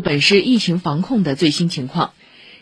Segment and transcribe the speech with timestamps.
[0.00, 2.12] 本市疫情防控的最新情况。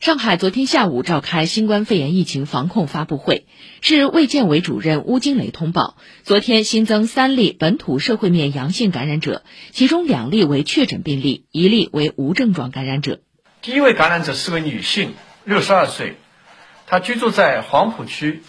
[0.00, 3.46] 上海昨天下午召开新冠肺炎疫情防控发布会，
[3.80, 13.20] 市卫健委主任邬金雷通报，昨天新增三例本土社会面阳性感染者，其中两例为确诊病例，一例为无症状感染者。
[13.62, 15.14] 第一位感染者是位女性，
[15.44, 16.16] 六十二岁，
[16.86, 18.42] 她居住在黄浦区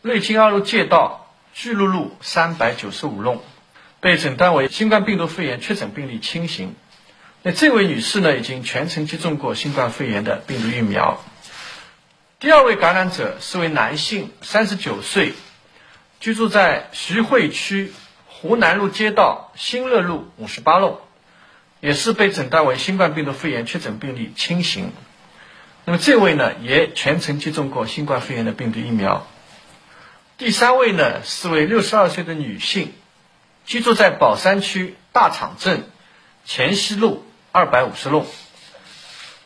[0.00, 3.42] 瑞金二路街道巨鹿路三百九十五弄，
[4.00, 6.74] 被诊断为新冠病毒肺炎确诊病例轻型。
[7.44, 11.20] 那这位女士呢，已经全程接种过新冠肺炎的病毒疫苗。
[12.38, 15.32] 第二位感染者是位男性，三十九岁，
[16.20, 17.92] 居住在徐汇区
[18.28, 21.00] 湖南路街道新乐路五十八弄，
[21.80, 24.92] 也是被诊断为新冠病毒肺炎确诊病例轻型。
[25.84, 29.26] 那么这位呢，也全程接种过新冠肺炎的病毒疫苗。
[30.38, 32.92] 第三位呢，是位六十二岁的女性，
[33.66, 35.90] 居住在宝山区大厂镇
[36.44, 37.24] 前西路。
[37.52, 38.26] 二百五十弄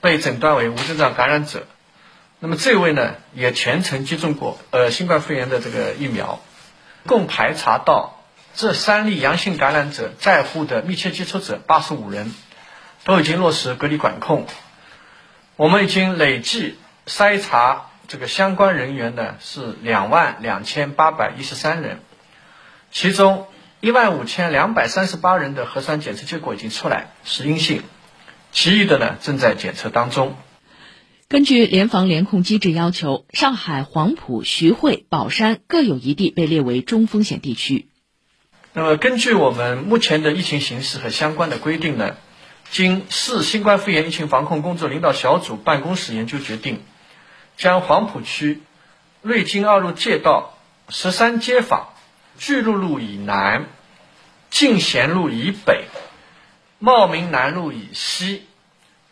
[0.00, 1.66] 被诊断为无症状感染者，
[2.38, 6.40] 那么这位呢也全程接种过呃新冠肺炎的这个疫苗，
[7.06, 8.22] 共排查到
[8.54, 12.34] 这三例阳性感染者在沪的密切接触者八十五人，
[13.04, 14.46] 都已经落实隔离管控。
[15.56, 22.00] 我们已经累计筛查这个相关人员呢是两万两千八百一十三人，
[22.90, 23.46] 其中。
[23.82, 27.80] 一万五千两百三十八人的核酸检测结果已经出来，是阴性，
[28.52, 30.36] 其余的呢正在检测当中。
[31.28, 37.88] 根据联防联控机制要求，上海黄埔、徐汇、宝山各有一地被列为中风险地区。
[38.74, 42.16] 那么，根据我们目前的疫情形势和相关的规定呢，
[42.70, 46.82] 经市新冠肺炎疫情防控工作领导小组办公室研究决定，
[47.56, 48.60] 将黄浦区
[49.22, 50.58] 瑞金二路街道
[50.90, 51.86] 十三街坊。
[52.40, 53.66] 巨鹿路以南、
[54.48, 55.84] 进贤路以北、
[56.78, 58.44] 茂名南路以西、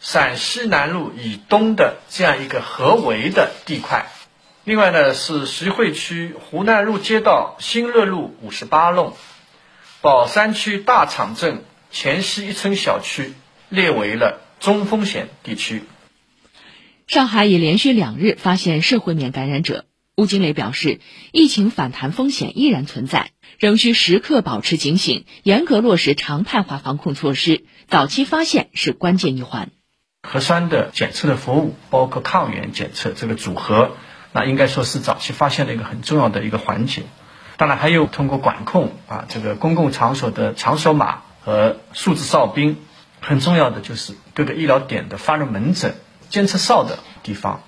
[0.00, 4.06] 陕西南路以东的这样一个合围的地块。
[4.64, 9.14] 另外呢，是徐汇区湖南路街道新乐路五十八弄、
[10.00, 13.34] 宝山区大厂镇前西一村小区
[13.68, 15.82] 列为了中风险地区。
[17.06, 19.84] 上海已连续两日发现社会面感染者。
[20.18, 20.98] 吴金磊表示，
[21.30, 23.30] 疫情反弹风险依然存在，
[23.60, 27.66] 仍需时刻保持警醒，严格落实常态化防控措施。
[27.86, 29.70] 早期发现是关键一环。
[30.28, 33.92] 核酸的检测的服务，包括抗原检测这个组合，
[34.32, 37.02] 那应该说是早期发现的一个很重要的一个环节。
[37.56, 42.78] 当然，还有通过管控啊，这个公共场所的场所码和数字哨兵，
[43.20, 45.94] 很重要的就是各个医疗点的发热门诊、
[46.28, 47.62] 监测哨的地方。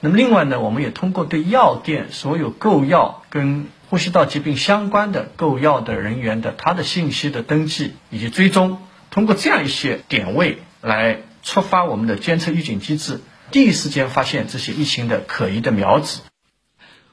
[0.00, 8.78] 那么另外呢，我们也通过对药店所有购药跟呼吸道疾病相关的购药的人员的他的信息的登记以及追踪，
[9.10, 13.20] 通过这样一些点位来触发我们的监测预警机制，
[13.50, 16.20] 第一时间发现这些疫情的可疑的苗子。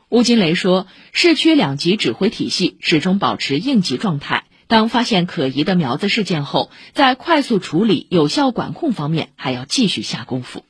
[0.09, 10.63] 吴金雷说，市区两级指挥体系始终保持应急状态，当发现可疑的苗子事件后，在快速处理、有效管控方面还要继续下功夫。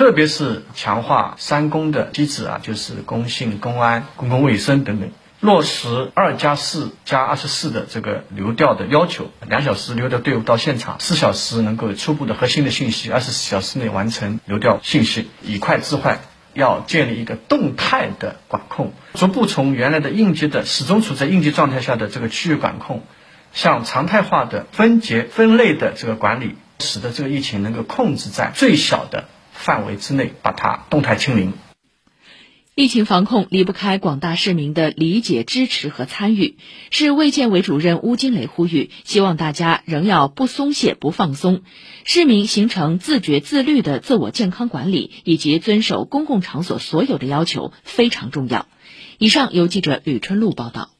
[0.00, 16.20] 特别是强化三公的机制啊，就是公信、公安、公共卫生等等，落实二加四加二十四的这个流调的要求，两小时流调队伍到现场，四小时能够初步的核心的信息，二十四小时内完成流调信息，以快制坏。
[16.54, 23.02] 要建立一个动态的管控，逐步从原来的应急的始终处在应急状态下的这个区域管控，
[23.52, 29.28] 向常态化的分节分类的这个管理，使得这个疫情能够控制在最小的。
[29.60, 31.52] 范围之内把它动态清零。
[32.76, 36.56] 疫情防控离不开广大市民的理解、支持和参与。
[36.90, 41.62] 市卫健委主任邬金雷呼吁，希望大家仍要不松懈、不放松，
[42.04, 48.66] 市民形成自觉自律的自我健康管理，以及遵守公共场所所有的要求非常重要。
[49.18, 50.99] 以上由记者吕春露报道。